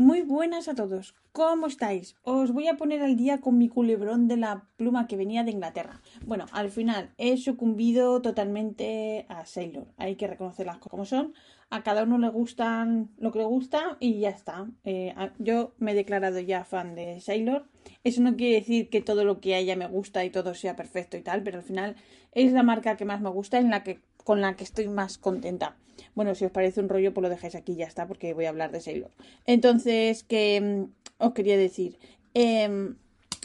Muy 0.00 0.22
buenas 0.22 0.66
a 0.66 0.74
todos. 0.74 1.14
¿Cómo 1.30 1.66
estáis? 1.66 2.16
Os 2.22 2.52
voy 2.52 2.68
a 2.68 2.78
poner 2.78 3.02
al 3.02 3.18
día 3.18 3.42
con 3.42 3.58
mi 3.58 3.68
culebrón 3.68 4.28
de 4.28 4.38
la 4.38 4.66
pluma 4.78 5.06
que 5.06 5.18
venía 5.18 5.44
de 5.44 5.50
Inglaterra. 5.50 6.00
Bueno, 6.24 6.46
al 6.52 6.70
final 6.70 7.10
he 7.18 7.36
sucumbido 7.36 8.22
totalmente 8.22 9.26
a 9.28 9.44
Sailor. 9.44 9.88
Hay 9.98 10.16
que 10.16 10.26
reconocer 10.26 10.64
las 10.64 10.78
cosas 10.78 10.90
como 10.90 11.04
son. 11.04 11.34
A 11.68 11.82
cada 11.82 12.04
uno 12.04 12.16
le 12.16 12.30
gustan 12.30 13.10
lo 13.18 13.30
que 13.30 13.40
le 13.40 13.44
gusta 13.44 13.98
y 14.00 14.20
ya 14.20 14.30
está. 14.30 14.70
Eh, 14.84 15.14
yo 15.38 15.74
me 15.76 15.92
he 15.92 15.94
declarado 15.94 16.40
ya 16.40 16.64
fan 16.64 16.94
de 16.94 17.20
Sailor. 17.20 17.66
Eso 18.02 18.22
no 18.22 18.36
quiere 18.36 18.54
decir 18.54 18.88
que 18.88 19.02
todo 19.02 19.24
lo 19.24 19.38
que 19.42 19.54
haya 19.54 19.76
me 19.76 19.86
gusta 19.86 20.24
y 20.24 20.30
todo 20.30 20.54
sea 20.54 20.76
perfecto 20.76 21.18
y 21.18 21.22
tal, 21.22 21.42
pero 21.42 21.58
al 21.58 21.64
final 21.64 21.96
es 22.32 22.52
la 22.52 22.62
marca 22.62 22.96
que 22.96 23.04
más 23.04 23.20
me 23.20 23.28
gusta, 23.28 23.58
en 23.58 23.68
la 23.68 23.82
que 23.82 24.00
con 24.24 24.40
la 24.40 24.56
que 24.56 24.64
estoy 24.64 24.88
más 24.88 25.18
contenta. 25.18 25.76
Bueno, 26.14 26.34
si 26.34 26.44
os 26.44 26.52
parece 26.52 26.80
un 26.80 26.88
rollo, 26.88 27.12
pues 27.12 27.22
lo 27.22 27.28
dejáis 27.28 27.54
aquí 27.54 27.76
ya 27.76 27.86
está, 27.86 28.06
porque 28.06 28.34
voy 28.34 28.46
a 28.46 28.50
hablar 28.50 28.72
de 28.72 28.80
Sailor. 28.80 29.10
Entonces, 29.46 30.22
que 30.24 30.60
mm, 30.60 31.24
os 31.24 31.32
quería 31.32 31.56
decir. 31.56 31.98
Em, 32.34 32.96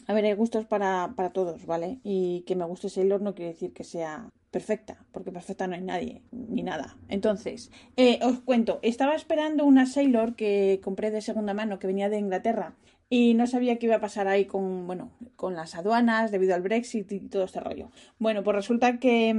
a 0.07 0.13
ver, 0.13 0.25
hay 0.25 0.33
gustos 0.33 0.65
para, 0.65 1.13
para 1.15 1.31
todos, 1.31 1.65
¿vale? 1.65 1.99
Y 2.03 2.41
que 2.41 2.55
me 2.55 2.65
guste 2.65 2.89
Sailor 2.89 3.21
no 3.21 3.33
quiere 3.33 3.51
decir 3.51 3.73
que 3.73 3.83
sea 3.83 4.29
perfecta, 4.55 4.95
porque 5.11 5.33
perfecta 5.33 5.67
no 5.67 5.75
hay 5.75 5.81
nadie, 5.81 6.21
ni 6.31 6.63
nada. 6.63 6.95
Entonces, 7.09 7.71
eh, 7.97 8.19
os 8.23 8.39
cuento, 8.39 8.79
estaba 8.83 9.13
esperando 9.13 9.65
una 9.65 9.85
Sailor 9.85 10.37
que 10.37 10.79
compré 10.81 11.11
de 11.11 11.19
segunda 11.19 11.53
mano, 11.53 11.77
que 11.77 11.87
venía 11.87 12.07
de 12.07 12.19
Inglaterra, 12.19 12.73
y 13.09 13.33
no 13.33 13.47
sabía 13.47 13.77
qué 13.77 13.87
iba 13.87 13.97
a 13.97 13.99
pasar 13.99 14.29
ahí 14.29 14.45
con, 14.45 14.87
bueno, 14.87 15.11
con 15.35 15.55
las 15.55 15.75
aduanas 15.75 16.31
debido 16.31 16.55
al 16.55 16.61
Brexit 16.61 17.11
y 17.11 17.19
todo 17.19 17.43
este 17.43 17.59
rollo. 17.59 17.91
Bueno, 18.17 18.43
pues 18.43 18.55
resulta 18.55 18.97
que 18.97 19.35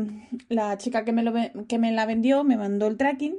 la 0.50 0.76
chica 0.76 1.06
que 1.06 1.12
me, 1.12 1.22
lo, 1.22 1.32
que 1.66 1.78
me 1.78 1.92
la 1.92 2.04
vendió 2.04 2.44
me 2.44 2.58
mandó 2.58 2.86
el 2.86 2.98
tracking 2.98 3.38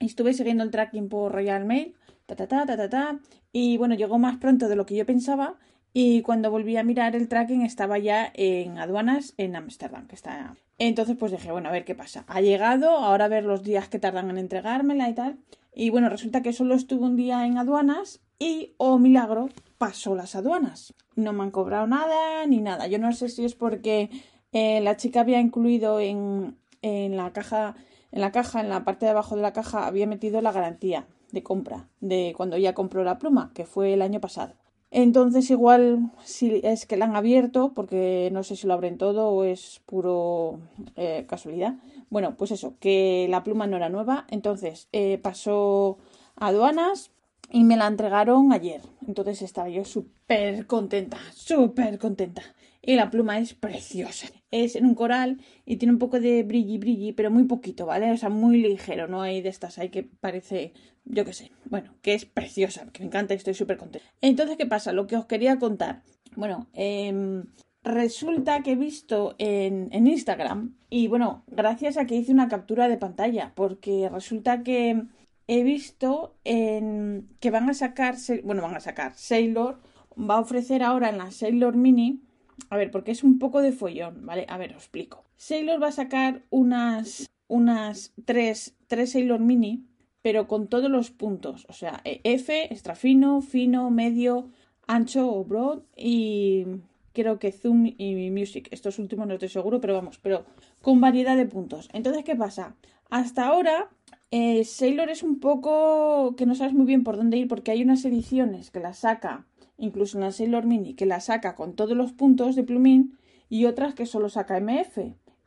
y 0.00 0.06
estuve 0.06 0.32
siguiendo 0.32 0.64
el 0.64 0.70
tracking 0.70 1.10
por 1.10 1.30
Royal 1.30 1.66
Mail, 1.66 1.94
ta 2.24 2.36
ta 2.36 2.48
ta 2.48 2.64
ta 2.64 2.78
ta 2.78 2.88
ta, 2.88 3.20
y 3.52 3.76
bueno, 3.76 3.96
llegó 3.96 4.18
más 4.18 4.38
pronto 4.38 4.66
de 4.70 4.76
lo 4.76 4.86
que 4.86 4.96
yo 4.96 5.04
pensaba 5.04 5.58
y 5.92 6.22
cuando 6.22 6.50
volví 6.50 6.78
a 6.78 6.84
mirar 6.84 7.14
el 7.14 7.28
tracking 7.28 7.66
estaba 7.66 7.98
ya 7.98 8.32
en 8.32 8.78
aduanas 8.78 9.34
en 9.36 9.56
Ámsterdam, 9.56 10.06
que 10.06 10.14
está 10.14 10.56
entonces 10.86 11.16
pues 11.18 11.32
dije, 11.32 11.50
bueno, 11.50 11.68
a 11.68 11.72
ver 11.72 11.84
qué 11.84 11.94
pasa. 11.94 12.24
Ha 12.28 12.40
llegado, 12.40 12.90
ahora 12.90 13.26
a 13.26 13.28
ver 13.28 13.44
los 13.44 13.62
días 13.62 13.88
que 13.88 13.98
tardan 13.98 14.30
en 14.30 14.38
entregármela 14.38 15.08
y 15.08 15.14
tal. 15.14 15.38
Y 15.74 15.90
bueno, 15.90 16.08
resulta 16.08 16.42
que 16.42 16.52
solo 16.52 16.74
estuve 16.74 17.04
un 17.04 17.16
día 17.16 17.46
en 17.46 17.58
aduanas 17.58 18.20
y, 18.38 18.74
oh 18.78 18.98
milagro, 18.98 19.48
pasó 19.78 20.14
las 20.14 20.34
aduanas. 20.34 20.94
No 21.16 21.32
me 21.32 21.42
han 21.42 21.50
cobrado 21.50 21.86
nada 21.86 22.46
ni 22.46 22.58
nada. 22.58 22.86
Yo 22.86 22.98
no 22.98 23.12
sé 23.12 23.28
si 23.28 23.44
es 23.44 23.54
porque 23.54 24.10
eh, 24.52 24.80
la 24.80 24.96
chica 24.96 25.20
había 25.20 25.40
incluido 25.40 26.00
en, 26.00 26.56
en 26.82 27.16
la 27.16 27.32
caja, 27.32 27.74
en 28.12 28.20
la 28.20 28.32
caja, 28.32 28.60
en 28.60 28.68
la 28.68 28.84
parte 28.84 29.06
de 29.06 29.10
abajo 29.10 29.36
de 29.36 29.42
la 29.42 29.52
caja, 29.52 29.86
había 29.86 30.06
metido 30.06 30.40
la 30.40 30.52
garantía 30.52 31.06
de 31.32 31.42
compra 31.42 31.88
de 32.00 32.34
cuando 32.36 32.56
ella 32.56 32.74
compró 32.74 33.04
la 33.04 33.18
pluma, 33.18 33.50
que 33.54 33.66
fue 33.66 33.92
el 33.94 34.02
año 34.02 34.20
pasado. 34.20 34.54
Entonces 34.90 35.50
igual 35.50 36.10
si 36.24 36.60
es 36.64 36.86
que 36.86 36.96
la 36.96 37.04
han 37.04 37.16
abierto, 37.16 37.72
porque 37.74 38.30
no 38.32 38.42
sé 38.42 38.56
si 38.56 38.66
lo 38.66 38.74
abren 38.74 38.98
todo 38.98 39.28
o 39.28 39.44
es 39.44 39.80
puro 39.86 40.60
eh, 40.96 41.26
casualidad. 41.28 41.74
Bueno, 42.10 42.36
pues 42.36 42.50
eso, 42.52 42.74
que 42.80 43.26
la 43.28 43.44
pluma 43.44 43.66
no 43.66 43.76
era 43.76 43.90
nueva, 43.90 44.26
entonces 44.30 44.88
eh, 44.92 45.18
pasó 45.18 45.98
a 46.36 46.48
aduanas 46.48 47.10
y 47.50 47.64
me 47.64 47.76
la 47.76 47.86
entregaron 47.86 48.52
ayer. 48.52 48.80
Entonces 49.06 49.42
estaba 49.42 49.68
yo 49.68 49.84
súper 49.84 50.66
contenta, 50.66 51.18
súper 51.34 51.98
contenta. 51.98 52.42
Y 52.80 52.94
la 52.94 53.10
pluma 53.10 53.38
es 53.38 53.54
preciosa. 53.54 54.28
Es 54.50 54.76
en 54.76 54.86
un 54.86 54.94
coral 54.94 55.40
y 55.66 55.76
tiene 55.76 55.92
un 55.92 55.98
poco 55.98 56.20
de 56.20 56.42
brilli 56.42 56.78
brilli, 56.78 57.12
pero 57.12 57.30
muy 57.30 57.44
poquito, 57.44 57.86
¿vale? 57.86 58.10
O 58.12 58.16
sea, 58.16 58.28
muy 58.28 58.62
ligero. 58.62 59.08
No 59.08 59.20
hay 59.20 59.42
de 59.42 59.48
estas 59.48 59.78
ahí 59.78 59.90
que 59.90 60.04
parece, 60.04 60.72
yo 61.04 61.24
qué 61.24 61.32
sé. 61.32 61.50
Bueno, 61.64 61.94
que 62.02 62.14
es 62.14 62.24
preciosa, 62.24 62.86
que 62.92 63.00
me 63.00 63.06
encanta 63.06 63.34
y 63.34 63.36
estoy 63.36 63.54
súper 63.54 63.76
contenta. 63.76 64.08
Entonces, 64.20 64.56
¿qué 64.56 64.66
pasa? 64.66 64.92
Lo 64.92 65.06
que 65.06 65.16
os 65.16 65.26
quería 65.26 65.58
contar. 65.58 66.02
Bueno, 66.36 66.68
eh, 66.72 67.42
resulta 67.82 68.62
que 68.62 68.72
he 68.72 68.76
visto 68.76 69.34
en, 69.38 69.88
en 69.92 70.06
Instagram 70.06 70.76
y 70.90 71.08
bueno, 71.08 71.44
gracias 71.48 71.96
a 71.96 72.06
que 72.06 72.16
hice 72.16 72.32
una 72.32 72.48
captura 72.48 72.88
de 72.88 72.96
pantalla, 72.96 73.52
porque 73.54 74.08
resulta 74.08 74.62
que 74.62 75.02
he 75.48 75.62
visto 75.62 76.36
en, 76.44 77.28
que 77.40 77.50
van 77.50 77.68
a 77.68 77.74
sacar, 77.74 78.16
bueno, 78.44 78.62
van 78.62 78.76
a 78.76 78.80
sacar 78.80 79.14
Sailor, 79.16 79.80
va 80.18 80.36
a 80.36 80.40
ofrecer 80.40 80.82
ahora 80.82 81.08
en 81.08 81.18
la 81.18 81.30
Sailor 81.30 81.76
Mini 81.76 82.22
a 82.70 82.76
ver, 82.76 82.90
porque 82.90 83.10
es 83.10 83.24
un 83.24 83.38
poco 83.38 83.60
de 83.62 83.72
follón, 83.72 84.26
¿vale? 84.26 84.46
A 84.48 84.58
ver, 84.58 84.70
os 84.70 84.82
explico. 84.82 85.24
Sailor 85.36 85.82
va 85.82 85.88
a 85.88 85.92
sacar 85.92 86.42
unas, 86.50 87.30
unas 87.46 88.12
tres, 88.24 88.74
tres 88.86 89.12
Sailor 89.12 89.40
Mini, 89.40 89.84
pero 90.22 90.46
con 90.48 90.68
todos 90.68 90.90
los 90.90 91.10
puntos. 91.10 91.66
O 91.68 91.72
sea, 91.72 92.00
e, 92.04 92.20
F, 92.24 92.72
extra 92.72 92.94
fino, 92.94 93.40
fino, 93.40 93.90
medio, 93.90 94.50
ancho 94.86 95.32
o 95.32 95.44
broad 95.44 95.80
y 95.96 96.66
creo 97.12 97.38
que 97.38 97.52
Zoom 97.52 97.94
y 97.96 98.30
Music. 98.30 98.68
Estos 98.70 98.98
últimos 98.98 99.26
no 99.26 99.34
estoy 99.34 99.48
seguro, 99.48 99.80
pero 99.80 99.94
vamos, 99.94 100.18
pero 100.18 100.44
con 100.82 101.00
variedad 101.00 101.36
de 101.36 101.46
puntos. 101.46 101.88
Entonces, 101.92 102.24
¿qué 102.24 102.36
pasa? 102.36 102.76
Hasta 103.10 103.46
ahora, 103.46 103.88
eh, 104.30 104.64
Sailor 104.64 105.08
es 105.08 105.22
un 105.22 105.40
poco 105.40 106.36
que 106.36 106.46
no 106.46 106.54
sabes 106.54 106.74
muy 106.74 106.84
bien 106.84 107.04
por 107.04 107.16
dónde 107.16 107.38
ir 107.38 107.48
porque 107.48 107.70
hay 107.70 107.82
unas 107.82 108.04
ediciones 108.04 108.70
que 108.70 108.80
las 108.80 108.98
saca 108.98 109.46
incluso 109.78 110.18
una 110.18 110.32
Sailor 110.32 110.66
Mini 110.66 110.94
que 110.94 111.06
la 111.06 111.20
saca 111.20 111.54
con 111.54 111.74
todos 111.74 111.96
los 111.96 112.12
puntos 112.12 112.56
de 112.56 112.64
plumín 112.64 113.16
y 113.48 113.64
otras 113.64 113.94
que 113.94 114.06
solo 114.06 114.28
saca 114.28 114.60
MF. 114.60 114.98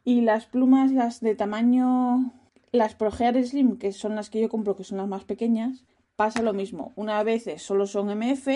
Y 0.03 0.21
las 0.21 0.47
plumas, 0.47 0.91
las 0.91 1.19
de 1.19 1.35
tamaño, 1.35 2.33
las 2.71 2.95
Pro 2.95 3.11
Slim, 3.11 3.77
que 3.77 3.91
son 3.91 4.15
las 4.15 4.29
que 4.29 4.41
yo 4.41 4.49
compro, 4.49 4.75
que 4.75 4.83
son 4.83 4.97
las 4.97 5.07
más 5.07 5.25
pequeñas, 5.25 5.85
pasa 6.15 6.41
lo 6.41 6.53
mismo. 6.53 6.91
Una 6.95 7.21
vez 7.23 7.45
solo 7.57 7.85
son 7.85 8.07
MF, 8.17 8.47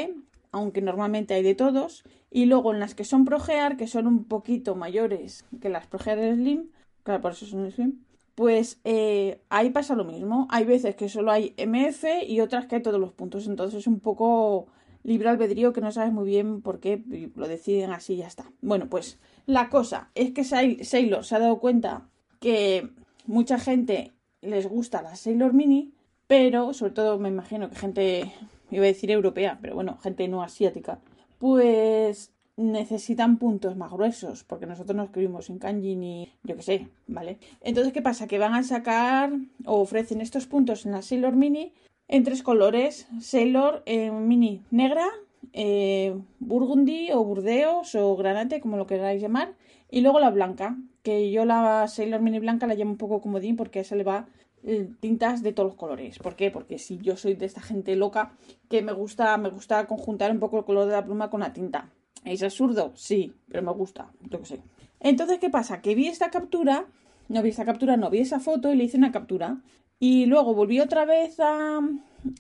aunque 0.52 0.82
normalmente 0.82 1.36
hay 1.36 1.44
de 1.44 1.54
todos, 1.54 2.04
y 2.32 2.46
luego 2.46 2.74
en 2.74 2.80
las 2.80 2.96
que 2.96 3.04
son 3.04 3.26
Pro 3.26 3.38
que 3.78 3.88
son 3.88 4.08
un 4.08 4.24
poquito 4.24 4.76
mayores 4.76 5.46
que 5.62 5.70
las 5.70 5.86
Pro 5.86 6.00
Slim, 6.00 6.70
claro, 7.04 7.22
por 7.22 7.34
eso 7.34 7.46
son 7.46 7.70
Slim, 7.70 8.04
pues 8.34 8.80
eh, 8.84 9.42
ahí 9.50 9.70
pasa 9.70 9.96
lo 9.96 10.04
mismo. 10.04 10.48
Hay 10.50 10.66
veces 10.66 10.96
que 10.96 11.10
solo 11.10 11.32
hay 11.32 11.54
MF 11.58 12.28
y 12.28 12.42
otras 12.42 12.66
que 12.66 12.76
hay 12.76 12.82
todos 12.82 13.00
los 13.00 13.14
puntos, 13.14 13.48
entonces 13.48 13.80
es 13.80 13.88
un 13.88 14.00
poco 14.00 14.68
libre 15.06 15.30
albedrío 15.30 15.72
que 15.72 15.82
no 15.82 15.92
sabes 15.92 16.12
muy 16.12 16.26
bien 16.26 16.62
por 16.62 16.80
qué 16.80 17.02
lo 17.36 17.48
deciden 17.48 17.92
así 17.92 18.14
y 18.14 18.18
ya 18.18 18.28
está. 18.28 18.52
Bueno, 18.62 18.88
pues 18.90 19.20
la 19.46 19.70
cosa 19.70 20.10
es 20.16 20.32
que 20.32 20.44
Sailor 20.44 21.24
se 21.24 21.36
ha 21.36 21.40
dado 21.40 21.60
cuenta 21.60 22.10
que 22.40 22.90
mucha 23.28 23.60
gente 23.60 24.12
les 24.42 24.68
gusta 24.68 25.02
la 25.02 25.16
Sailor 25.16 25.54
Mini, 25.54 25.94
pero 26.28 26.74
sobre 26.74 26.94
todo 26.94 27.20
me 27.20 27.30
imagino 27.30 27.70
que 27.70 27.76
gente, 27.76 28.34
iba 28.72 28.84
a 28.84 28.88
decir 28.88 29.12
europea, 29.12 29.60
pero 29.62 29.76
bueno, 29.76 29.98
gente 29.98 30.28
no 30.28 30.42
asiática, 30.42 31.00
pues 31.38 32.32
necesitan 32.58 33.38
puntos 33.38 33.76
más 33.76 33.92
gruesos, 33.92 34.44
porque 34.44 34.66
nosotros 34.66 34.96
no 34.96 35.04
escribimos 35.04 35.50
en 35.50 35.60
kanji 35.60 35.96
ni 35.96 36.32
yo 36.44 36.56
qué 36.56 36.64
sé, 36.64 36.88
¿vale? 37.06 37.38
Entonces, 37.62 37.94
¿qué 37.94 38.02
pasa? 38.02 38.28
Que 38.28 38.40
van 38.40 38.54
a 38.56 38.64
sacar 38.64 39.34
o 39.66 39.82
ofrecen 39.82 40.22
estos 40.22 40.48
puntos 40.48 40.86
en 40.86 40.94
la 40.94 41.02
Sailor 41.02 41.36
Mini 41.36 41.74
en 42.08 42.24
tres 42.24 42.44
colores. 42.44 43.08
Sailor 43.20 43.84
en 43.86 44.28
mini 44.28 44.62
negra, 44.72 45.08
eh, 45.54 46.18
burgundy 46.40 47.12
o 47.12 47.24
burdeos 47.24 47.96
o 47.96 48.16
granate, 48.16 48.62
como 48.62 48.78
lo 48.78 48.88
queráis 48.88 49.22
llamar. 49.22 49.54
Y 49.90 50.02
luego 50.02 50.20
la 50.20 50.30
blanca, 50.30 50.78
que 51.04 51.32
yo 51.32 51.46
la 51.46 51.88
Sailor 51.88 52.22
Mini 52.22 52.40
blanca 52.40 52.68
la 52.68 52.74
llamo 52.74 52.92
un 52.92 52.98
poco 52.98 53.22
comodín 53.22 53.56
porque 53.56 53.82
esa 53.82 53.96
le 53.96 54.04
va 54.04 54.28
eh, 54.64 54.90
tintas 55.00 55.44
de 55.44 55.54
todos 55.54 55.70
los 55.70 55.78
colores. 55.78 56.18
¿Por 56.18 56.36
qué? 56.36 56.50
Porque 56.50 56.80
si 56.80 56.98
yo 56.98 57.16
soy 57.16 57.36
de 57.36 57.46
esta 57.46 57.62
gente 57.62 57.96
loca 57.96 58.34
que 58.68 58.82
me 58.82 58.92
gusta, 58.92 59.38
me 59.38 59.50
gusta 59.50 59.86
conjuntar 59.86 60.32
un 60.32 60.40
poco 60.40 60.58
el 60.58 60.66
color 60.66 60.88
de 60.88 60.94
la 60.94 61.06
pluma 61.06 61.30
con 61.30 61.42
la 61.42 61.54
tinta. 61.54 61.92
¿Es 62.24 62.42
absurdo? 62.42 62.92
Sí, 62.96 63.34
pero 63.48 63.62
me 63.62 63.72
gusta, 63.72 64.12
yo 64.28 64.44
sé. 64.44 64.60
Entonces, 65.00 65.38
¿qué 65.38 65.52
pasa? 65.52 65.82
Que 65.82 65.94
vi 65.94 66.08
esta 66.08 66.32
captura, 66.32 66.88
no 67.30 67.44
vi 67.44 67.50
esta 67.50 67.66
captura, 67.66 67.96
no 67.96 68.10
vi 68.10 68.20
esa 68.20 68.40
foto 68.40 68.74
y 68.74 68.76
le 68.76 68.86
hice 68.86 68.98
una 68.98 69.12
captura. 69.12 69.62
Y 70.00 70.26
luego 70.26 70.54
volví 70.54 70.80
otra 70.80 71.06
vez 71.06 71.40
a, 71.40 71.80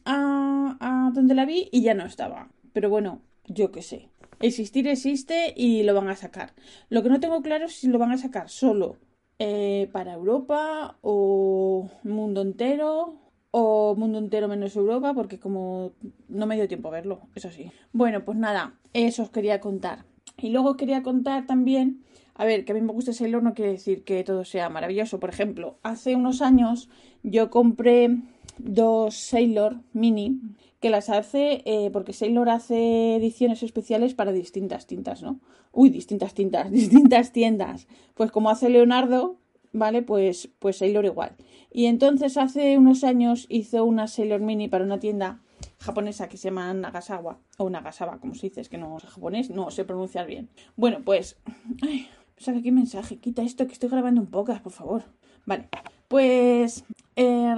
a, 0.05 1.11
donde 1.13 1.35
la 1.35 1.45
vi 1.45 1.69
y 1.71 1.81
ya 1.81 1.93
no 1.93 2.05
estaba. 2.05 2.49
Pero 2.73 2.90
bueno, 2.90 3.22
yo 3.46 3.72
qué 3.72 3.81
sé. 3.81 4.09
Existir 4.40 4.87
existe 4.87 5.53
y 5.55 5.84
lo 5.84 5.93
van 5.93 6.09
a 6.09 6.16
sacar. 6.16 6.53
Lo 6.90 7.02
que 7.03 7.09
no 7.09 7.19
tengo 7.19 7.41
claro 7.41 7.66
es 7.66 7.75
si 7.75 7.87
lo 7.87 7.99
van 7.99 8.11
a 8.11 8.17
sacar 8.17 8.49
solo 8.49 8.97
eh, 9.40 9.90
para 9.93 10.13
Europa 10.13 10.97
o 11.02 11.90
mundo 12.03 12.41
entero 12.41 13.16
o 13.52 13.96
mundo 13.96 14.17
entero 14.19 14.49
menos 14.49 14.75
Europa 14.75 15.13
porque 15.13 15.40
como 15.40 15.93
no 16.28 16.46
me 16.46 16.55
dio 16.55 16.67
tiempo 16.67 16.90
a 16.90 16.91
verlo, 16.91 17.22
eso 17.35 17.49
sí. 17.49 17.72
Bueno, 17.93 18.25
pues 18.25 18.37
nada, 18.37 18.73
eso 18.91 19.23
os 19.23 19.29
quería 19.29 19.61
contar. 19.61 20.03
Y 20.37 20.49
luego 20.49 20.78
quería 20.78 21.03
contar 21.03 21.46
también 21.46 22.03
a 22.37 22.43
ver, 22.43 22.66
que 22.66 22.73
a 22.73 22.76
mí 22.76 22.82
me 22.82 22.91
guste 22.91 23.14
Sailor 23.14 23.43
no 23.43 23.53
quiere 23.53 23.72
decir 23.72 24.03
que 24.03 24.23
todo 24.26 24.43
sea 24.43 24.70
maravilloso. 24.70 25.20
Por 25.22 25.29
ejemplo, 25.29 25.78
hace 25.84 26.16
unos 26.16 26.41
años 26.41 26.90
yo 27.23 27.49
compré 27.49 28.17
dos 28.58 29.16
Sailor 29.16 29.78
Mini 29.93 30.41
que 30.82 30.90
las 30.90 31.09
hace 31.09 31.64
eh, 31.66 31.90
porque 31.91 32.11
Sailor 32.11 32.49
hace 32.49 33.16
ediciones 33.16 33.64
especiales 33.64 34.14
para 34.14 34.34
distintas 34.34 34.85
tintas, 34.85 35.23
¿no? 35.23 35.40
Uy, 35.72 35.90
distintas 35.90 36.34
tintas, 36.34 36.70
distintas 36.72 37.32
tiendas. 37.32 37.87
Pues 38.16 38.32
como 38.32 38.49
hace 38.49 38.70
Leonardo, 38.70 39.37
¿vale? 39.72 40.02
Pues, 40.02 40.49
pues 40.59 40.78
Sailor 40.78 41.05
igual. 41.05 41.32
Y 41.72 41.85
entonces 41.85 42.35
hace 42.35 42.78
unos 42.78 43.05
años 43.05 43.46
hizo 43.47 43.85
una 43.85 44.08
Sailor 44.08 44.41
Mini 44.41 44.67
para 44.67 44.84
una 44.84 44.99
tienda 44.99 45.40
japonesa 45.85 46.28
que 46.28 46.37
se 46.37 46.49
llama 46.49 46.73
Nagasawa, 46.73 47.40
o 47.58 47.70
Nagasawa, 47.70 48.20
como 48.20 48.35
se 48.35 48.47
dice, 48.47 48.61
es 48.61 48.70
que 48.70 48.78
no 48.78 48.99
sé 48.99 49.08
japonés, 49.08 49.49
no 49.49 49.72
sé 49.72 49.85
pronunciar 49.85 50.26
bien. 50.28 50.49
Bueno, 50.76 50.99
pues... 51.05 51.37
Ay, 51.82 52.09
sale 52.37 52.59
aquí 52.59 52.72
mensaje, 52.72 53.17
quita 53.17 53.43
esto 53.43 53.67
que 53.67 53.73
estoy 53.73 53.90
grabando 53.90 54.22
un 54.22 54.28
podcast, 54.28 54.61
por 54.61 54.73
favor. 54.73 55.03
Vale, 55.46 55.70
pues... 56.08 56.84
Eh, 57.16 57.55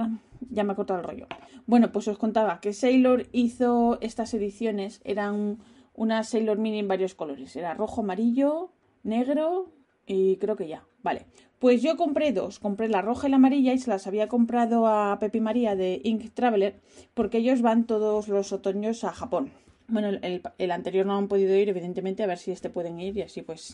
ya 0.50 0.64
me 0.64 0.72
ha 0.72 0.76
cortado 0.76 1.00
el 1.00 1.06
rollo. 1.06 1.26
Bueno, 1.66 1.90
pues 1.92 2.08
os 2.08 2.18
contaba 2.18 2.60
que 2.60 2.72
Sailor 2.72 3.26
hizo 3.32 3.98
estas 4.00 4.32
ediciones, 4.34 5.00
eran 5.04 5.58
una 5.94 6.22
Sailor 6.22 6.58
Mini 6.58 6.78
en 6.78 6.88
varios 6.88 7.14
colores, 7.14 7.56
era 7.56 7.74
rojo, 7.74 8.02
amarillo, 8.02 8.70
negro 9.02 9.72
y 10.06 10.36
creo 10.36 10.56
que 10.56 10.68
ya. 10.68 10.84
Vale, 11.02 11.26
pues 11.58 11.82
yo 11.82 11.96
compré 11.96 12.32
dos, 12.32 12.58
compré 12.58 12.88
la 12.88 13.02
roja 13.02 13.26
y 13.26 13.30
la 13.30 13.36
amarilla 13.36 13.72
y 13.72 13.78
se 13.78 13.90
las 13.90 14.06
había 14.06 14.28
comprado 14.28 14.86
a 14.86 15.18
Pepi 15.18 15.40
María 15.40 15.74
de 15.76 16.00
Ink 16.04 16.30
Traveler 16.34 16.80
porque 17.14 17.38
ellos 17.38 17.62
van 17.62 17.86
todos 17.86 18.28
los 18.28 18.52
otoños 18.52 19.04
a 19.04 19.12
Japón. 19.12 19.52
Bueno, 19.90 20.10
el, 20.20 20.70
anterior 20.70 21.06
no 21.06 21.16
han 21.16 21.28
podido 21.28 21.56
ir, 21.56 21.70
evidentemente, 21.70 22.22
a 22.22 22.26
ver 22.26 22.36
si 22.36 22.50
este 22.50 22.68
pueden 22.68 23.00
ir 23.00 23.16
y 23.16 23.22
así 23.22 23.40
pues 23.40 23.72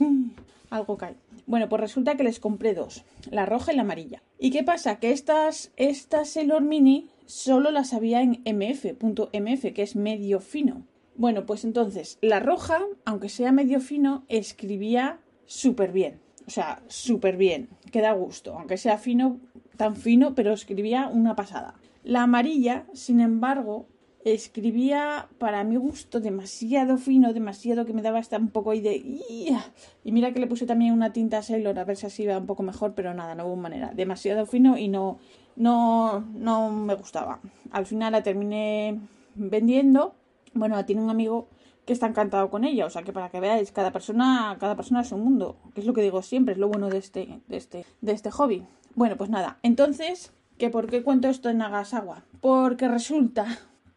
algo 0.70 0.96
cae. 0.96 1.16
Bueno, 1.46 1.68
pues 1.68 1.80
resulta 1.80 2.16
que 2.16 2.22
les 2.22 2.38
compré 2.38 2.72
dos, 2.72 3.04
la 3.30 3.46
roja 3.46 3.72
y 3.72 3.76
la 3.76 3.82
amarilla. 3.82 4.22
¿Y 4.38 4.50
qué 4.50 4.62
pasa? 4.62 5.00
Que 5.00 5.10
estas, 5.10 5.72
estas 5.76 6.28
Sailor 6.28 6.62
Mini 6.62 7.08
solo 7.26 7.72
las 7.72 7.92
había 7.94 8.22
en 8.22 8.42
MF, 8.44 8.94
punto 8.96 9.28
MF, 9.32 9.72
que 9.74 9.82
es 9.82 9.96
medio 9.96 10.38
fino. 10.38 10.86
Bueno, 11.16 11.46
pues 11.46 11.64
entonces, 11.64 12.18
la 12.20 12.38
roja, 12.38 12.78
aunque 13.04 13.28
sea 13.28 13.50
medio 13.50 13.80
fino, 13.80 14.24
escribía 14.28 15.18
súper 15.46 15.90
bien. 15.90 16.23
O 16.46 16.50
sea, 16.50 16.82
súper 16.88 17.36
bien, 17.36 17.68
que 17.90 18.00
da 18.00 18.12
gusto, 18.12 18.54
aunque 18.58 18.76
sea 18.76 18.98
fino, 18.98 19.40
tan 19.76 19.96
fino, 19.96 20.34
pero 20.34 20.52
escribía 20.52 21.08
una 21.08 21.34
pasada. 21.34 21.74
La 22.02 22.22
amarilla, 22.22 22.84
sin 22.92 23.20
embargo, 23.20 23.86
escribía 24.24 25.28
para 25.38 25.64
mi 25.64 25.76
gusto 25.76 26.20
demasiado 26.20 26.96
fino, 26.96 27.32
demasiado 27.32 27.84
que 27.84 27.92
me 27.92 28.02
daba 28.02 28.18
hasta 28.18 28.38
un 28.38 28.48
poco 28.48 28.70
ahí 28.70 28.80
de... 28.80 28.94
Y 28.96 30.12
mira 30.12 30.32
que 30.32 30.40
le 30.40 30.46
puse 30.46 30.66
también 30.66 30.92
una 30.92 31.12
tinta 31.12 31.42
Sailor 31.42 31.78
a 31.78 31.84
ver 31.84 31.96
si 31.96 32.06
así 32.06 32.22
iba 32.24 32.38
un 32.38 32.46
poco 32.46 32.62
mejor, 32.62 32.94
pero 32.94 33.12
nada, 33.14 33.34
no 33.34 33.46
hubo 33.46 33.56
manera. 33.56 33.92
Demasiado 33.94 34.46
fino 34.46 34.78
y 34.78 34.88
no, 34.88 35.18
no, 35.56 36.20
no 36.20 36.70
me 36.70 36.94
gustaba. 36.94 37.40
Al 37.70 37.86
final 37.86 38.12
la 38.12 38.22
terminé 38.22 38.98
vendiendo. 39.34 40.14
Bueno, 40.54 40.82
tiene 40.84 41.02
un 41.02 41.10
amigo 41.10 41.48
que 41.84 41.92
está 41.92 42.06
encantado 42.06 42.50
con 42.50 42.64
ella, 42.64 42.86
o 42.86 42.90
sea 42.90 43.02
que 43.02 43.12
para 43.12 43.28
que 43.28 43.40
veáis, 43.40 43.72
cada 43.72 43.92
persona, 43.92 44.56
cada 44.58 44.76
persona 44.76 45.02
es 45.02 45.12
un 45.12 45.22
mundo, 45.22 45.56
que 45.74 45.80
es 45.80 45.86
lo 45.86 45.92
que 45.92 46.02
digo 46.02 46.22
siempre, 46.22 46.54
es 46.54 46.58
lo 46.58 46.68
bueno 46.68 46.88
de 46.88 46.98
este, 46.98 47.40
de 47.48 47.56
este, 47.56 47.84
de 48.00 48.12
este 48.12 48.30
hobby. 48.30 48.64
Bueno, 48.94 49.16
pues 49.16 49.30
nada, 49.30 49.58
entonces, 49.62 50.32
¿que 50.58 50.70
¿por 50.70 50.88
qué 50.88 51.02
cuento 51.02 51.28
esto 51.28 51.50
en 51.50 51.58
Nagasawa? 51.58 52.24
Porque 52.40 52.88
resulta 52.88 53.46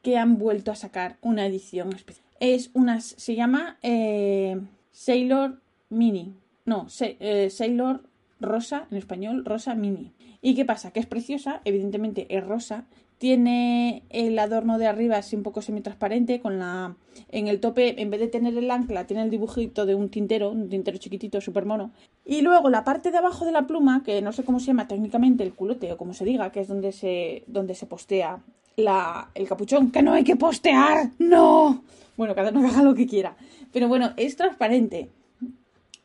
que 0.01 0.17
han 0.17 0.37
vuelto 0.37 0.71
a 0.71 0.75
sacar 0.75 1.17
una 1.21 1.45
edición 1.45 1.93
especial. 1.93 2.25
Es 2.39 2.69
una, 2.73 3.01
se 3.01 3.35
llama 3.35 3.77
eh, 3.81 4.59
Sailor 4.91 5.59
Mini. 5.89 6.35
No, 6.65 6.87
eh, 6.99 7.49
Sailor 7.49 8.03
Rosa, 8.39 8.87
en 8.91 8.97
español, 8.97 9.45
Rosa 9.45 9.75
Mini. 9.75 10.13
¿Y 10.41 10.55
qué 10.55 10.65
pasa? 10.65 10.91
Que 10.91 10.99
es 10.99 11.05
preciosa, 11.07 11.61
evidentemente 11.65 12.27
es 12.35 12.45
rosa. 12.45 12.85
Tiene 13.17 14.03
el 14.09 14.37
adorno 14.37 14.77
de 14.77 14.85
arriba 14.85 15.17
así 15.17 15.35
un 15.35 15.43
poco 15.43 15.61
semitransparente, 15.61 16.39
con 16.39 16.59
la. 16.59 16.95
En 17.29 17.47
el 17.47 17.59
tope, 17.59 17.99
en 18.01 18.11
vez 18.11 18.19
de 18.19 18.27
tener 18.27 18.55
el 18.57 18.69
ancla, 18.69 19.07
tiene 19.07 19.23
el 19.23 19.31
dibujito 19.31 19.85
de 19.87 19.95
un 19.95 20.09
tintero, 20.09 20.51
un 20.51 20.69
tintero 20.69 20.97
chiquitito, 20.97 21.41
súper 21.41 21.65
mono. 21.65 21.91
Y 22.25 22.41
luego 22.41 22.69
la 22.69 22.83
parte 22.83 23.09
de 23.09 23.17
abajo 23.17 23.45
de 23.45 23.51
la 23.51 23.65
pluma, 23.65 24.03
que 24.03 24.21
no 24.21 24.31
sé 24.33 24.43
cómo 24.43 24.59
se 24.59 24.67
llama 24.67 24.87
técnicamente, 24.87 25.43
el 25.43 25.53
culote 25.53 25.91
o 25.91 25.97
como 25.97 26.13
se 26.13 26.25
diga, 26.25 26.51
que 26.51 26.59
es 26.59 26.67
donde 26.67 26.91
se, 26.91 27.43
donde 27.47 27.73
se 27.73 27.87
postea 27.87 28.43
la, 28.75 29.31
el 29.33 29.47
capuchón, 29.47 29.91
que 29.91 30.03
no 30.03 30.13
hay 30.13 30.23
que 30.23 30.35
postear, 30.35 31.09
no. 31.17 31.83
Bueno, 32.17 32.35
cada 32.35 32.51
uno 32.51 32.67
haga 32.67 32.83
lo 32.83 32.93
que 32.93 33.07
quiera. 33.07 33.35
Pero 33.73 33.87
bueno, 33.87 34.13
es 34.17 34.35
transparente. 34.35 35.09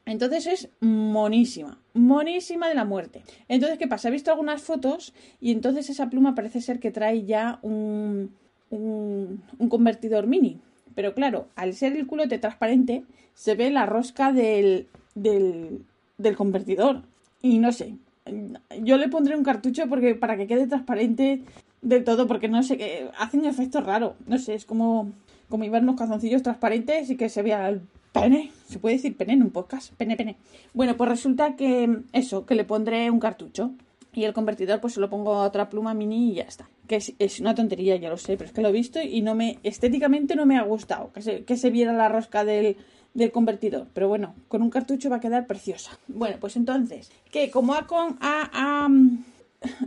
Entonces 0.04 0.46
es 0.46 0.68
monísima, 0.80 1.78
monísima 1.94 2.68
de 2.68 2.74
la 2.74 2.84
muerte. 2.84 3.22
Entonces, 3.48 3.78
¿qué 3.78 3.86
pasa? 3.86 4.08
He 4.08 4.12
visto 4.12 4.30
algunas 4.30 4.62
fotos 4.62 5.14
y 5.40 5.52
entonces 5.52 5.88
esa 5.90 6.10
pluma 6.10 6.34
parece 6.34 6.60
ser 6.60 6.80
que 6.80 6.90
trae 6.90 7.24
ya 7.24 7.60
un, 7.62 8.34
un, 8.70 9.42
un 9.58 9.68
convertidor 9.68 10.26
mini. 10.26 10.58
Pero 10.94 11.14
claro, 11.14 11.46
al 11.54 11.74
ser 11.74 11.96
el 11.96 12.06
culote 12.06 12.38
transparente, 12.38 13.04
se 13.34 13.54
ve 13.54 13.70
la 13.70 13.86
rosca 13.86 14.32
del, 14.32 14.88
del, 15.14 15.84
del 16.18 16.36
convertidor. 16.36 17.02
Y 17.40 17.58
no 17.58 17.72
sé, 17.72 17.94
yo 18.82 18.96
le 18.98 19.08
pondré 19.08 19.36
un 19.36 19.44
cartucho 19.44 19.88
porque 19.88 20.14
para 20.14 20.36
que 20.36 20.46
quede 20.46 20.66
transparente 20.66 21.42
del 21.80 22.04
todo, 22.04 22.26
porque 22.26 22.48
no 22.48 22.62
sé, 22.62 22.76
que 22.76 23.08
hace 23.18 23.38
un 23.38 23.46
efecto 23.46 23.80
raro. 23.80 24.14
No 24.26 24.38
sé, 24.38 24.54
es 24.54 24.64
como, 24.64 25.12
como 25.48 25.64
iban 25.64 25.84
unos 25.84 25.96
calzoncillos 25.96 26.42
transparentes 26.42 27.10
y 27.10 27.16
que 27.16 27.28
se 27.28 27.42
vea 27.42 27.68
el 27.68 27.82
pene. 28.12 28.52
Se 28.68 28.78
puede 28.78 28.96
decir 28.96 29.16
pene 29.16 29.34
en 29.34 29.42
un 29.42 29.50
podcast. 29.50 29.92
Pene, 29.94 30.16
pene. 30.16 30.36
Bueno, 30.74 30.96
pues 30.96 31.08
resulta 31.08 31.56
que 31.56 32.02
eso, 32.12 32.46
que 32.46 32.54
le 32.54 32.64
pondré 32.64 33.10
un 33.10 33.20
cartucho. 33.20 33.72
Y 34.14 34.24
el 34.24 34.34
convertidor, 34.34 34.80
pues 34.80 34.92
se 34.92 35.00
lo 35.00 35.08
pongo 35.08 35.34
a 35.34 35.46
otra 35.46 35.70
pluma 35.70 35.94
mini 35.94 36.32
y 36.32 36.34
ya 36.34 36.42
está. 36.42 36.68
Que 36.86 36.96
es, 36.96 37.40
una 37.40 37.54
tontería, 37.54 37.96
ya 37.96 38.10
lo 38.10 38.18
sé, 38.18 38.36
pero 38.36 38.48
es 38.48 38.52
que 38.52 38.60
lo 38.60 38.68
he 38.68 38.72
visto 38.72 39.00
y 39.00 39.22
no 39.22 39.34
me. 39.34 39.58
estéticamente 39.62 40.36
no 40.36 40.44
me 40.44 40.58
ha 40.58 40.62
gustado. 40.62 41.10
Que 41.12 41.56
se, 41.56 41.70
viera 41.70 41.94
la 41.94 42.10
rosca 42.10 42.44
del, 42.44 42.76
del 43.14 43.32
convertidor. 43.32 43.88
Pero 43.94 44.08
bueno, 44.08 44.34
con 44.48 44.60
un 44.60 44.68
cartucho 44.68 45.08
va 45.08 45.16
a 45.16 45.20
quedar 45.20 45.46
preciosa. 45.46 45.98
Bueno, 46.08 46.36
pues 46.38 46.56
entonces, 46.56 47.10
que 47.30 47.50
como 47.50 47.72
ha, 47.72 47.86
ha, 48.20 48.88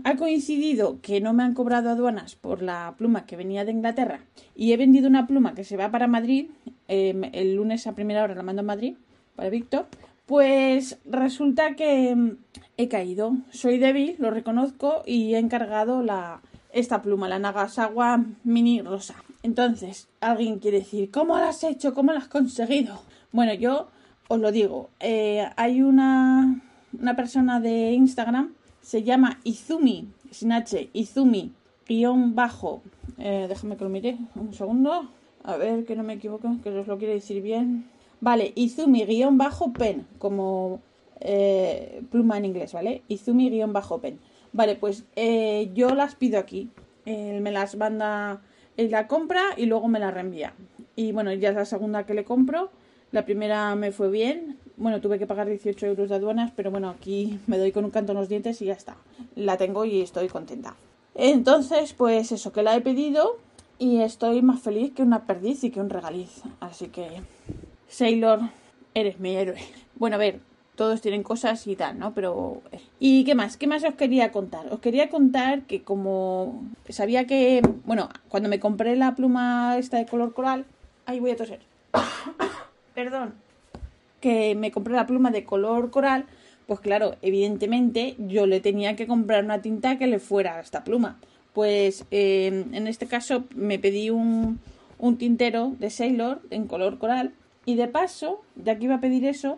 ha 0.03 0.15
coincidido 0.15 0.99
que 1.01 1.21
no 1.21 1.33
me 1.33 1.43
han 1.43 1.53
cobrado 1.53 1.89
aduanas 1.89 2.35
por 2.35 2.61
la 2.61 2.95
pluma 2.97 3.25
que 3.25 3.35
venía 3.35 3.65
de 3.65 3.71
Inglaterra 3.71 4.21
y 4.55 4.71
he 4.71 4.77
vendido 4.77 5.07
una 5.07 5.27
pluma 5.27 5.53
que 5.53 5.63
se 5.63 5.77
va 5.77 5.91
para 5.91 6.07
Madrid, 6.07 6.47
em, 6.87 7.23
el 7.33 7.55
lunes 7.55 7.87
a 7.87 7.95
primera 7.95 8.23
hora 8.23 8.35
la 8.35 8.43
mando 8.43 8.61
a 8.61 8.65
Madrid 8.65 8.95
para 9.35 9.49
Víctor, 9.49 9.87
pues 10.25 10.97
resulta 11.05 11.75
que 11.75 12.09
em, 12.09 12.37
he 12.77 12.87
caído. 12.87 13.33
Soy 13.51 13.77
débil, 13.77 14.15
lo 14.19 14.31
reconozco 14.31 15.03
y 15.05 15.35
he 15.35 15.39
encargado 15.39 16.01
la, 16.01 16.41
esta 16.71 17.01
pluma, 17.01 17.29
la 17.29 17.39
Nagasawa 17.39 18.23
Mini 18.43 18.81
Rosa. 18.81 19.15
Entonces, 19.43 20.07
alguien 20.21 20.59
quiere 20.59 20.79
decir, 20.79 21.11
¿cómo 21.11 21.37
la 21.37 21.49
has 21.49 21.63
hecho? 21.63 21.93
¿Cómo 21.93 22.11
la 22.11 22.19
has 22.19 22.27
conseguido? 22.27 23.01
Bueno, 23.31 23.53
yo 23.53 23.87
os 24.27 24.39
lo 24.39 24.51
digo, 24.51 24.89
eh, 24.99 25.47
hay 25.55 25.81
una, 25.81 26.61
una 26.99 27.15
persona 27.15 27.59
de 27.59 27.91
Instagram 27.91 28.53
se 28.85 29.01
llama 29.01 29.39
Izumi, 29.43 30.07
sin 30.29 30.51
H, 30.51 30.91
Izumi, 30.93 31.51
guion 31.87 32.35
bajo. 32.35 32.83
Eh, 33.17 33.47
déjame 33.49 33.77
que 33.77 33.83
lo 33.83 33.89
mire 33.89 34.17
un 34.35 34.53
segundo. 34.53 35.09
A 35.45 35.57
ver 35.57 35.85
que 35.85 35.95
no 35.95 36.01
me 36.01 36.13
equivoque, 36.13 36.47
que 36.63 36.69
os 36.69 36.87
lo 36.87 36.97
quiere 36.97 37.13
decir 37.13 37.41
bien. 37.43 37.85
Vale, 38.19 38.51
Izumi 38.55 39.05
guion 39.05 39.37
bajo 39.37 39.73
pen, 39.73 40.07
como 40.17 40.81
eh, 41.19 42.01
pluma 42.09 42.37
en 42.39 42.45
inglés, 42.45 42.73
¿vale? 42.73 43.03
Izumi 43.07 43.51
guion 43.51 43.71
bajo 43.71 43.99
pen. 43.99 44.19
Vale, 44.53 44.75
pues 44.75 45.03
eh, 45.15 45.69
yo 45.75 45.93
las 45.93 46.15
pido 46.15 46.39
aquí. 46.39 46.69
Él 47.05 47.41
me 47.41 47.51
las 47.51 47.75
manda, 47.75 48.41
él 48.75 48.89
la 48.89 49.07
compra 49.07 49.43
y 49.55 49.67
luego 49.67 49.87
me 49.87 49.99
la 49.99 50.09
reenvía. 50.09 50.53
Y 50.95 51.11
bueno, 51.11 51.31
ya 51.33 51.49
es 51.49 51.55
la 51.55 51.65
segunda 51.65 52.07
que 52.07 52.15
le 52.15 52.23
compro. 52.23 52.71
La 53.11 53.23
primera 53.23 53.75
me 53.75 53.91
fue 53.91 54.09
bien, 54.09 54.57
bueno, 54.77 54.99
tuve 54.99 55.19
que 55.19 55.27
pagar 55.27 55.47
18 55.47 55.85
euros 55.85 56.09
de 56.09 56.15
aduanas, 56.15 56.51
pero 56.55 56.71
bueno, 56.71 56.89
aquí 56.89 57.39
me 57.45 57.59
doy 57.59 57.71
con 57.71 57.85
un 57.85 57.91
canto 57.91 58.13
en 58.13 58.17
los 58.17 58.29
dientes 58.29 58.61
y 58.63 58.65
ya 58.65 58.73
está. 58.73 58.97
La 59.35 59.57
tengo 59.57 59.85
y 59.85 60.01
estoy 60.01 60.27
contenta. 60.27 60.75
Entonces, 61.13 61.93
pues 61.93 62.31
eso, 62.31 62.51
que 62.51 62.63
la 62.63 62.75
he 62.75 62.81
pedido 62.81 63.37
y 63.79 64.01
estoy 64.01 64.41
más 64.41 64.61
feliz 64.61 64.93
que 64.93 65.01
una 65.01 65.25
perdiz 65.25 65.63
y 65.63 65.71
que 65.71 65.81
un 65.81 65.89
regaliz. 65.89 66.43
Así 66.59 66.87
que, 66.87 67.07
Sailor, 67.87 68.39
eres 68.93 69.19
mi 69.19 69.35
héroe. 69.35 69.59
Bueno, 69.95 70.15
a 70.15 70.19
ver, 70.19 70.39
todos 70.75 71.01
tienen 71.01 71.23
cosas 71.23 71.65
y 71.67 71.75
tal, 71.75 71.99
¿no? 71.99 72.13
Pero... 72.13 72.61
Eh. 72.71 72.81
¿Y 72.99 73.23
qué 73.23 73.35
más? 73.35 73.57
¿Qué 73.57 73.67
más 73.67 73.83
os 73.83 73.95
quería 73.95 74.31
contar? 74.31 74.71
Os 74.71 74.79
quería 74.79 75.09
contar 75.09 75.63
que 75.63 75.83
como 75.83 76.63
sabía 76.89 77.25
que, 77.25 77.61
bueno, 77.85 78.09
cuando 78.29 78.49
me 78.49 78.59
compré 78.59 78.95
la 78.95 79.15
pluma 79.15 79.77
esta 79.77 79.97
de 79.97 80.05
color 80.05 80.33
coral... 80.33 80.65
Ahí 81.05 81.19
voy 81.19 81.31
a 81.31 81.35
toser. 81.35 81.59
Perdón 82.95 83.45
que 84.25 84.55
me 84.55 84.71
compré 84.71 84.95
la 84.95 85.05
pluma 85.05 85.29
de 85.29 85.43
color 85.43 85.91
coral, 85.91 86.25
pues 86.65 86.79
claro, 86.79 87.15
evidentemente 87.21 88.15
yo 88.17 88.47
le 88.47 88.59
tenía 88.59 88.95
que 88.95 89.05
comprar 89.05 89.43
una 89.43 89.61
tinta 89.61 89.99
que 89.99 90.07
le 90.07 90.17
fuera 90.17 90.55
a 90.55 90.61
esta 90.61 90.83
pluma. 90.83 91.19
Pues 91.55 92.05
eh, 92.11 92.65
en 92.71 92.85
este 92.85 93.07
caso 93.07 93.45
me 93.55 93.79
pedí 93.79 94.11
un, 94.11 94.59
un 94.99 95.17
tintero 95.17 95.73
de 95.79 95.89
Sailor 95.89 96.41
en 96.51 96.67
color 96.67 96.99
coral 96.99 97.33
y 97.65 97.75
de 97.75 97.87
paso, 97.87 98.43
ya 98.55 98.77
que 98.77 98.83
iba 98.83 98.95
a 98.95 99.01
pedir 99.01 99.25
eso, 99.25 99.57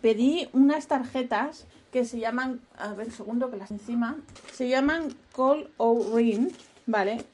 pedí 0.00 0.48
unas 0.52 0.86
tarjetas 0.86 1.66
que 1.90 2.04
se 2.04 2.20
llaman, 2.20 2.60
a 2.78 2.94
ver, 2.94 3.10
segundo 3.10 3.50
que 3.50 3.56
las 3.56 3.70
encima, 3.70 4.16
se 4.52 4.68
llaman 4.68 5.14
Call 5.34 5.68
o 5.78 6.14
Ring, 6.14 6.50
¿vale? 6.86 7.24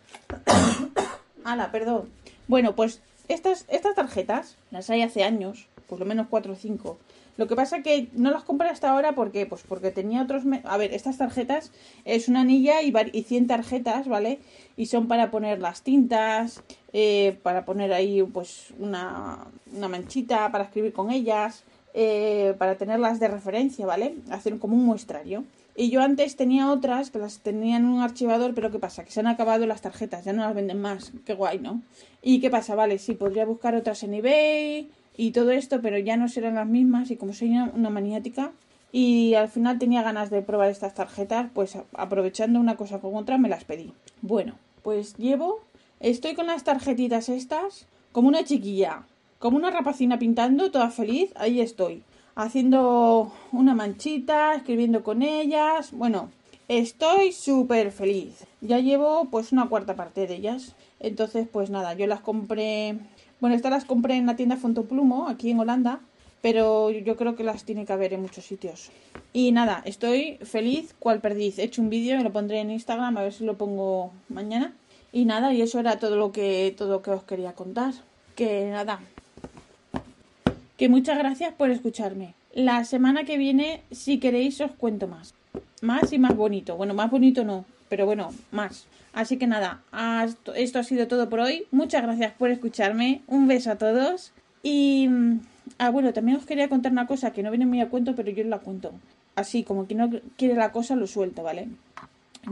Ala, 1.44 1.70
perdón. 1.70 2.08
Bueno, 2.46 2.74
pues 2.74 3.02
estas, 3.28 3.66
estas 3.68 3.94
tarjetas 3.94 4.56
las 4.70 4.88
hay 4.88 5.02
hace 5.02 5.24
años 5.24 5.68
por 5.88 5.98
lo 5.98 6.06
menos 6.06 6.28
cuatro 6.28 6.52
o 6.52 6.56
cinco. 6.56 6.98
Lo 7.38 7.46
que 7.46 7.54
pasa 7.54 7.82
que 7.82 8.08
no 8.14 8.32
las 8.32 8.42
compré 8.42 8.68
hasta 8.68 8.90
ahora 8.90 9.14
porque, 9.14 9.46
pues 9.46 9.62
porque 9.66 9.92
tenía 9.92 10.22
otros... 10.22 10.42
A 10.64 10.76
ver, 10.76 10.92
estas 10.92 11.18
tarjetas 11.18 11.70
es 12.04 12.28
una 12.28 12.40
anilla 12.40 12.82
y, 12.82 12.92
y 13.12 13.22
100 13.22 13.46
tarjetas, 13.46 14.08
¿vale? 14.08 14.40
Y 14.76 14.86
son 14.86 15.06
para 15.06 15.30
poner 15.30 15.60
las 15.60 15.82
tintas, 15.82 16.64
eh, 16.92 17.38
para 17.44 17.64
poner 17.64 17.92
ahí 17.92 18.24
pues 18.24 18.74
una, 18.80 19.46
una 19.72 19.88
manchita, 19.88 20.50
para 20.50 20.64
escribir 20.64 20.92
con 20.92 21.12
ellas, 21.12 21.62
eh, 21.94 22.56
para 22.58 22.76
tenerlas 22.76 23.20
de 23.20 23.28
referencia, 23.28 23.86
¿vale? 23.86 24.16
Hacer 24.30 24.58
como 24.58 24.74
un 24.74 24.84
muestrario. 24.84 25.44
Y 25.76 25.90
yo 25.90 26.02
antes 26.02 26.34
tenía 26.34 26.72
otras 26.72 27.12
que 27.12 27.20
las 27.20 27.38
tenía 27.38 27.76
en 27.76 27.84
un 27.84 28.00
archivador, 28.00 28.52
pero 28.52 28.72
¿qué 28.72 28.80
pasa? 28.80 29.04
Que 29.04 29.12
se 29.12 29.20
han 29.20 29.28
acabado 29.28 29.64
las 29.64 29.80
tarjetas, 29.80 30.24
ya 30.24 30.32
no 30.32 30.42
las 30.42 30.56
venden 30.56 30.80
más. 30.80 31.12
Qué 31.24 31.34
guay, 31.34 31.60
¿no? 31.60 31.82
¿Y 32.20 32.40
qué 32.40 32.50
pasa? 32.50 32.74
Vale, 32.74 32.98
sí, 32.98 33.14
podría 33.14 33.44
buscar 33.44 33.76
otras 33.76 34.02
en 34.02 34.14
eBay 34.14 34.90
y 35.18 35.32
todo 35.32 35.50
esto, 35.50 35.82
pero 35.82 35.98
ya 35.98 36.16
no 36.16 36.28
serán 36.28 36.54
las 36.54 36.66
mismas. 36.66 37.10
Y 37.10 37.16
como 37.16 37.34
soy 37.34 37.50
una 37.50 37.90
maniática 37.90 38.52
y 38.90 39.34
al 39.34 39.48
final 39.48 39.78
tenía 39.78 40.02
ganas 40.02 40.30
de 40.30 40.40
probar 40.40 40.70
estas 40.70 40.94
tarjetas, 40.94 41.50
pues 41.52 41.76
aprovechando 41.92 42.58
una 42.58 42.76
cosa 42.76 43.00
con 43.00 43.14
otra 43.16 43.36
me 43.36 43.50
las 43.50 43.64
pedí. 43.64 43.92
Bueno, 44.22 44.54
pues 44.82 45.16
llevo, 45.16 45.60
estoy 46.00 46.34
con 46.34 46.46
las 46.46 46.64
tarjetitas 46.64 47.28
estas 47.28 47.86
como 48.12 48.28
una 48.28 48.44
chiquilla, 48.44 49.02
como 49.38 49.58
una 49.58 49.70
rapacina 49.70 50.18
pintando, 50.18 50.70
toda 50.70 50.90
feliz, 50.90 51.32
ahí 51.36 51.60
estoy 51.60 52.02
haciendo 52.38 53.32
una 53.50 53.74
manchita, 53.74 54.54
escribiendo 54.54 55.02
con 55.02 55.22
ellas. 55.22 55.90
Bueno, 55.90 56.30
estoy 56.68 57.32
súper 57.32 57.90
feliz. 57.90 58.46
Ya 58.60 58.78
llevo 58.78 59.26
pues 59.30 59.50
una 59.50 59.68
cuarta 59.68 59.96
parte 59.96 60.28
de 60.28 60.36
ellas. 60.36 60.76
Entonces, 61.00 61.48
pues 61.52 61.68
nada, 61.68 61.94
yo 61.94 62.06
las 62.06 62.20
compré. 62.20 62.98
Bueno, 63.40 63.56
estas 63.56 63.70
las 63.70 63.84
compré 63.84 64.16
en 64.16 64.26
la 64.26 64.36
tienda 64.36 64.56
Fontoplumo, 64.56 65.28
aquí 65.28 65.50
en 65.50 65.60
Holanda. 65.60 66.00
Pero 66.40 66.90
yo 66.90 67.16
creo 67.16 67.34
que 67.34 67.42
las 67.42 67.64
tiene 67.64 67.84
que 67.84 67.92
haber 67.92 68.12
en 68.12 68.22
muchos 68.22 68.44
sitios. 68.44 68.90
Y 69.32 69.50
nada, 69.50 69.82
estoy 69.84 70.38
feliz 70.42 70.94
cual 71.00 71.20
perdiz. 71.20 71.58
He 71.58 71.64
hecho 71.64 71.82
un 71.82 71.90
vídeo 71.90 72.18
y 72.18 72.22
lo 72.22 72.32
pondré 72.32 72.60
en 72.60 72.70
Instagram, 72.70 73.16
a 73.16 73.22
ver 73.22 73.32
si 73.32 73.44
lo 73.44 73.58
pongo 73.58 74.12
mañana. 74.28 74.72
Y 75.12 75.24
nada, 75.24 75.52
y 75.52 75.62
eso 75.62 75.80
era 75.80 75.98
todo 75.98 76.16
lo 76.16 76.30
que, 76.30 76.72
todo 76.78 76.92
lo 76.92 77.02
que 77.02 77.10
os 77.10 77.24
quería 77.24 77.54
contar. 77.54 77.92
Que 78.36 78.70
nada, 78.70 79.00
que 80.78 80.88
muchas 80.88 81.18
gracias 81.18 81.52
por 81.54 81.70
escucharme. 81.70 82.34
La 82.54 82.84
semana 82.84 83.24
que 83.24 83.36
viene, 83.36 83.82
si 83.90 84.20
queréis, 84.20 84.60
os 84.60 84.70
cuento 84.70 85.08
más. 85.08 85.34
Más 85.82 86.12
y 86.12 86.20
más 86.20 86.36
bonito. 86.36 86.76
Bueno, 86.76 86.94
más 86.94 87.10
bonito 87.10 87.44
no, 87.44 87.64
pero 87.88 88.06
bueno, 88.06 88.30
más. 88.50 88.86
Así 89.12 89.36
que 89.36 89.46
nada, 89.46 89.82
esto 90.54 90.78
ha 90.78 90.84
sido 90.84 91.08
todo 91.08 91.28
por 91.28 91.40
hoy. 91.40 91.66
Muchas 91.70 92.02
gracias 92.02 92.32
por 92.32 92.50
escucharme. 92.50 93.22
Un 93.26 93.48
beso 93.48 93.70
a 93.70 93.76
todos. 93.76 94.32
Y... 94.62 95.08
Mm, 95.08 95.40
ah, 95.78 95.90
bueno, 95.90 96.12
también 96.12 96.38
os 96.38 96.46
quería 96.46 96.68
contar 96.68 96.92
una 96.92 97.06
cosa 97.06 97.32
que 97.32 97.42
no 97.42 97.50
viene 97.50 97.66
muy 97.66 97.80
a 97.80 97.88
cuento, 97.88 98.14
pero 98.14 98.30
yo 98.30 98.44
la 98.44 98.58
cuento. 98.58 98.92
Así, 99.34 99.62
como 99.62 99.86
que 99.86 99.94
no 99.94 100.10
quiere 100.36 100.54
la 100.54 100.72
cosa, 100.72 100.96
lo 100.96 101.06
suelto, 101.06 101.42
¿vale? 101.42 101.68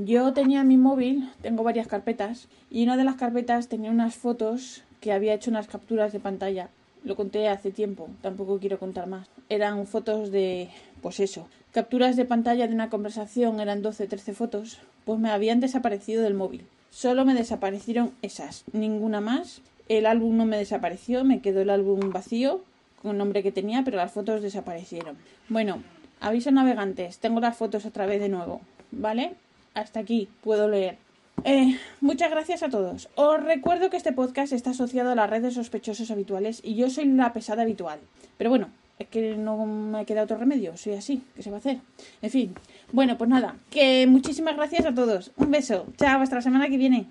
Yo 0.01 0.33
tenía 0.33 0.63
mi 0.65 0.77
móvil, 0.77 1.31
tengo 1.43 1.63
varias 1.63 1.87
carpetas, 1.87 2.49
y 2.71 2.85
una 2.85 2.97
de 2.97 3.05
las 3.05 3.17
carpetas 3.17 3.69
tenía 3.69 3.91
unas 3.91 4.15
fotos 4.15 4.83
que 5.01 5.13
había 5.13 5.35
hecho 5.35 5.51
unas 5.51 5.69
capturas 5.69 6.13
de 6.13 6.21
pantalla 6.21 6.69
lo 7.07 7.15
conté 7.15 7.49
hace 7.49 7.71
tiempo, 7.71 8.09
tampoco 8.21 8.59
quiero 8.59 8.79
contar 8.79 9.07
más. 9.07 9.29
Eran 9.49 9.87
fotos 9.87 10.33
de, 10.33 10.69
pues 11.01 11.21
eso, 11.21 11.49
capturas 11.77 12.17
de 12.17 12.25
pantalla 12.25 12.67
de 12.67 12.73
una 12.73 12.89
conversación, 12.89 13.61
eran 13.61 13.83
12, 13.83 14.07
13 14.07 14.33
fotos, 14.33 14.79
pues 15.05 15.19
me 15.19 15.29
habían 15.29 15.61
desaparecido 15.61 16.23
del 16.23 16.33
móvil. 16.33 16.65
Solo 16.89 17.27
me 17.27 17.35
desaparecieron 17.35 18.13
esas, 18.23 18.65
ninguna 18.73 19.21
más. 19.21 19.61
El 19.87 20.07
álbum 20.07 20.39
no 20.39 20.47
me 20.47 20.57
desapareció, 20.57 21.23
me 21.23 21.43
quedó 21.43 21.61
el 21.61 21.69
álbum 21.69 22.01
vacío 22.15 22.63
con 23.03 23.11
el 23.11 23.19
nombre 23.19 23.43
que 23.43 23.53
tenía, 23.53 23.85
pero 23.85 23.99
las 23.99 24.11
fotos 24.11 24.41
desaparecieron. 24.41 25.19
Bueno, 25.51 25.83
aviso 26.19 26.51
navegantes, 26.51 27.19
tengo 27.19 27.41
las 27.41 27.59
fotos 27.59 27.85
otra 27.85 28.07
vez 28.07 28.23
de 28.23 28.31
nuevo, 28.31 28.63
¿vale? 28.91 29.35
Hasta 29.75 30.01
aquí, 30.01 30.31
puedo 30.43 30.69
leer. 30.69 30.97
Eh, 31.45 31.79
muchas 32.01 32.31
gracias 32.31 32.63
a 32.63 32.71
todos. 32.71 33.11
Os 33.17 33.45
recuerdo 33.45 33.91
que 33.91 33.99
este 33.99 34.13
podcast 34.13 34.55
está 34.55 34.71
asociado 34.71 35.11
a 35.11 35.15
la 35.15 35.27
red 35.27 35.43
de 35.43 35.51
sospechosos 35.51 36.11
habituales 36.11 36.63
y 36.65 36.75
yo 36.75 36.89
soy 36.89 37.05
la 37.05 37.35
pesada 37.35 37.65
habitual. 37.65 37.99
Pero 38.39 38.49
bueno, 38.49 38.71
es 38.99 39.09
que 39.09 39.37
no 39.37 39.67
me 39.67 40.07
queda 40.07 40.23
otro 40.23 40.39
remedio, 40.39 40.77
soy 40.77 40.95
así, 40.95 41.23
¿qué 41.35 41.43
se 41.43 41.51
va 41.51 41.57
a 41.57 41.61
hacer? 41.61 41.79
En 42.23 42.31
fin, 42.31 42.55
bueno, 42.93 43.19
pues 43.19 43.29
nada, 43.29 43.57
que 43.71 44.07
muchísimas 44.07 44.57
gracias 44.57 44.87
a 44.87 44.95
todos. 44.95 45.33
Un 45.37 45.51
beso, 45.51 45.87
chao, 45.99 46.21
hasta 46.21 46.37
la 46.37 46.43
semana 46.43 46.69
que 46.69 46.79
viene. 46.79 47.07